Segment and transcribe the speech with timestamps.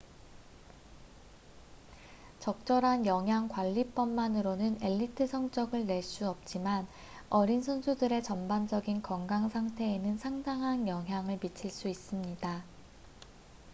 [2.39, 6.87] 적절한 영양 관리법만으로는 엘리트 성적을 낼 수 없지만
[7.29, 12.63] 어린 선수들의 전반적인 건강 상태에는 상당한 영향을 미칠 수 있습니다